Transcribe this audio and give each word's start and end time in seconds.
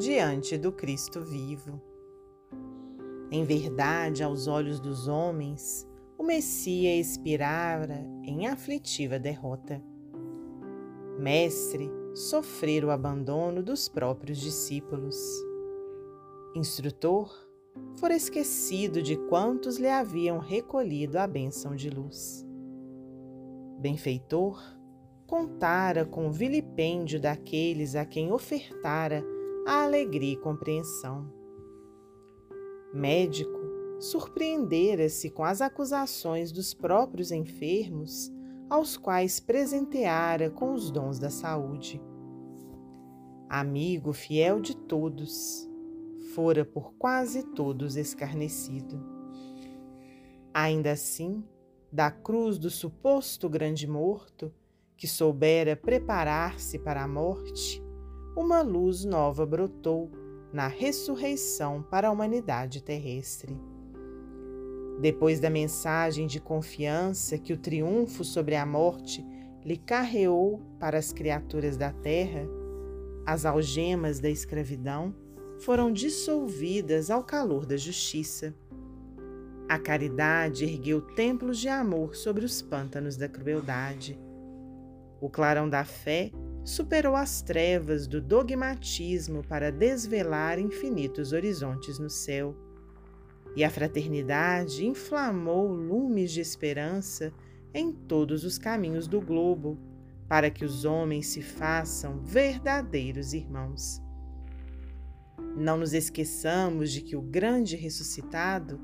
diante 0.00 0.56
do 0.56 0.72
Cristo 0.72 1.20
vivo. 1.20 1.78
Em 3.30 3.44
verdade, 3.44 4.22
aos 4.22 4.46
olhos 4.46 4.80
dos 4.80 5.06
homens, 5.06 5.86
o 6.18 6.24
Messias 6.24 7.10
expirara 7.10 8.02
em 8.24 8.46
aflitiva 8.46 9.18
derrota. 9.18 9.80
Mestre, 11.18 11.90
sofrer 12.14 12.82
o 12.82 12.90
abandono 12.90 13.62
dos 13.62 13.88
próprios 13.88 14.38
discípulos. 14.38 15.16
Instrutor, 16.56 17.30
fora 17.98 18.16
esquecido 18.16 19.02
de 19.02 19.18
quantos 19.28 19.76
lhe 19.76 19.88
haviam 19.88 20.38
recolhido 20.38 21.18
a 21.18 21.26
bênção 21.26 21.76
de 21.76 21.90
luz. 21.90 22.44
Benfeitor, 23.78 24.58
contara 25.26 26.06
com 26.06 26.26
o 26.26 26.32
vilipêndio 26.32 27.20
daqueles 27.20 27.94
a 27.94 28.06
quem 28.06 28.32
ofertara 28.32 29.22
a 29.70 29.84
alegria 29.84 30.32
e 30.32 30.36
compreensão. 30.36 31.32
Médico, 32.92 33.60
surpreendera-se 34.00 35.30
com 35.30 35.44
as 35.44 35.60
acusações 35.60 36.50
dos 36.50 36.74
próprios 36.74 37.30
enfermos, 37.30 38.32
aos 38.68 38.96
quais 38.96 39.38
presenteara 39.38 40.50
com 40.50 40.72
os 40.72 40.90
dons 40.90 41.20
da 41.20 41.30
saúde. 41.30 42.02
Amigo 43.48 44.12
fiel 44.12 44.60
de 44.60 44.76
todos, 44.76 45.70
fora 46.34 46.64
por 46.64 46.92
quase 46.94 47.44
todos 47.54 47.94
escarnecido. 47.94 49.00
Ainda 50.52 50.90
assim, 50.90 51.44
da 51.92 52.10
cruz 52.10 52.58
do 52.58 52.70
suposto 52.70 53.48
grande 53.48 53.86
morto, 53.86 54.52
que 54.96 55.06
soubera 55.06 55.76
preparar-se 55.76 56.76
para 56.76 57.04
a 57.04 57.08
morte, 57.08 57.80
uma 58.36 58.62
luz 58.62 59.04
nova 59.04 59.44
brotou 59.44 60.10
na 60.52 60.66
ressurreição 60.66 61.82
para 61.82 62.08
a 62.08 62.10
humanidade 62.10 62.82
terrestre. 62.82 63.56
Depois 65.00 65.40
da 65.40 65.48
mensagem 65.48 66.26
de 66.26 66.40
confiança 66.40 67.38
que 67.38 67.52
o 67.52 67.58
triunfo 67.58 68.22
sobre 68.24 68.54
a 68.54 68.66
morte 68.66 69.24
lhe 69.64 69.76
carreou 69.76 70.60
para 70.78 70.98
as 70.98 71.12
criaturas 71.12 71.76
da 71.76 71.92
terra, 71.92 72.46
as 73.26 73.44
algemas 73.44 74.20
da 74.20 74.28
escravidão 74.28 75.14
foram 75.60 75.92
dissolvidas 75.92 77.10
ao 77.10 77.22
calor 77.22 77.66
da 77.66 77.76
justiça. 77.76 78.54
A 79.68 79.78
caridade 79.78 80.64
ergueu 80.64 81.00
templos 81.00 81.58
de 81.58 81.68
amor 81.68 82.16
sobre 82.16 82.44
os 82.44 82.60
pântanos 82.60 83.16
da 83.16 83.28
crueldade. 83.28 84.18
O 85.20 85.28
clarão 85.28 85.68
da 85.68 85.84
fé 85.84 86.32
superou 86.64 87.16
as 87.16 87.42
trevas 87.42 88.06
do 88.06 88.20
dogmatismo 88.20 89.42
para 89.42 89.72
desvelar 89.72 90.58
infinitos 90.58 91.32
horizontes 91.32 91.98
no 91.98 92.10
céu. 92.10 92.54
E 93.56 93.64
a 93.64 93.70
fraternidade 93.70 94.86
inflamou 94.86 95.66
lumes 95.66 96.30
de 96.30 96.40
esperança 96.40 97.32
em 97.74 97.92
todos 97.92 98.44
os 98.44 98.58
caminhos 98.58 99.06
do 99.06 99.20
globo, 99.20 99.78
para 100.28 100.50
que 100.50 100.64
os 100.64 100.84
homens 100.84 101.26
se 101.26 101.42
façam 101.42 102.20
verdadeiros 102.20 103.32
irmãos. 103.32 104.00
Não 105.56 105.76
nos 105.76 105.92
esqueçamos 105.92 106.92
de 106.92 107.00
que 107.00 107.16
o 107.16 107.22
grande 107.22 107.74
ressuscitado 107.74 108.80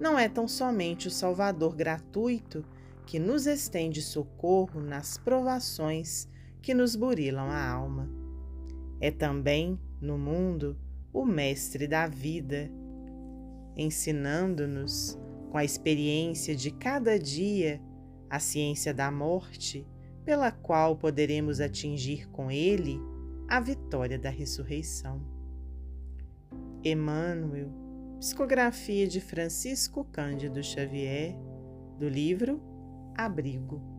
não 0.00 0.18
é 0.18 0.28
tão 0.28 0.48
somente 0.48 1.08
o 1.08 1.10
Salvador 1.10 1.74
gratuito 1.74 2.64
que 3.04 3.18
nos 3.18 3.46
estende 3.46 4.00
socorro 4.00 4.80
nas 4.80 5.18
provações 5.18 6.28
que 6.66 6.74
nos 6.74 6.96
burilam 6.96 7.48
a 7.48 7.70
alma. 7.70 8.10
É 9.00 9.12
também, 9.12 9.78
no 10.00 10.18
mundo, 10.18 10.76
o 11.12 11.24
Mestre 11.24 11.86
da 11.86 12.08
vida, 12.08 12.68
ensinando-nos, 13.76 15.16
com 15.52 15.58
a 15.58 15.64
experiência 15.64 16.56
de 16.56 16.72
cada 16.72 17.20
dia, 17.20 17.80
a 18.28 18.40
ciência 18.40 18.92
da 18.92 19.12
morte, 19.12 19.86
pela 20.24 20.50
qual 20.50 20.96
poderemos 20.96 21.60
atingir 21.60 22.28
com 22.30 22.50
ele 22.50 22.98
a 23.48 23.60
vitória 23.60 24.18
da 24.18 24.28
ressurreição. 24.28 25.22
Emmanuel, 26.82 27.70
psicografia 28.18 29.06
de 29.06 29.20
Francisco 29.20 30.04
Cândido 30.06 30.60
Xavier, 30.64 31.32
do 31.96 32.08
livro 32.08 32.60
Abrigo. 33.16 33.95